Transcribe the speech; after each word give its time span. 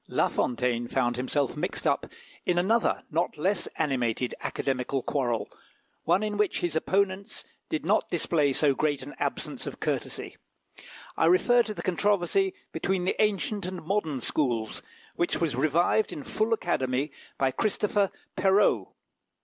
La 0.07 0.29
Fontaine 0.29 0.87
found 0.87 1.15
himself 1.15 1.55
mixed 1.55 1.85
up 1.85 2.07
in 2.43 2.57
another 2.57 3.03
not 3.11 3.37
less 3.37 3.67
animated 3.77 4.33
Academical 4.39 5.03
quarrel, 5.03 5.47
one 6.05 6.23
in 6.23 6.37
which 6.37 6.61
his 6.61 6.75
opponents 6.75 7.43
did 7.69 7.85
not 7.85 8.09
display 8.09 8.51
so 8.51 8.73
great 8.73 9.03
an 9.03 9.13
absence 9.19 9.67
of 9.67 9.79
courtesy. 9.79 10.37
I 11.15 11.27
refer 11.27 11.61
to 11.61 11.73
the 11.75 11.83
controversy 11.83 12.55
between 12.71 13.05
the 13.05 13.21
ancient 13.21 13.67
and 13.67 13.83
modern 13.83 14.21
schools, 14.21 14.81
which 15.17 15.39
was 15.39 15.55
revived 15.55 16.11
in 16.11 16.23
full 16.23 16.51
Academy 16.51 17.11
by 17.37 17.51
Christopher 17.51 18.09
Perrault. 18.35 18.95